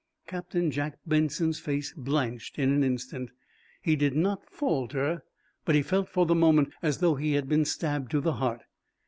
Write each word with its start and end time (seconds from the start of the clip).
Captain 0.25 0.71
Jack 0.71 0.97
Benson's 1.05 1.59
face 1.59 1.93
blanched 1.95 2.57
in 2.57 2.71
an 2.71 2.83
instant. 2.83 3.29
He 3.83 3.95
did 3.95 4.15
not 4.15 4.49
falter, 4.49 5.23
but 5.63 5.75
he 5.75 5.83
felt, 5.83 6.09
for 6.09 6.25
the 6.25 6.33
moment, 6.33 6.73
as 6.81 6.97
though 7.01 7.13
he 7.13 7.33
had 7.33 7.47
been 7.47 7.65
stabbed 7.65 8.09
to 8.09 8.19
the 8.19 8.33
heart. 8.33 8.63